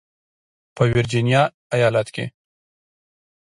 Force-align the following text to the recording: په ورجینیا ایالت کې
په 0.75 0.83
ورجینیا 0.93 1.43
ایالت 1.75 2.07
کې 2.15 2.25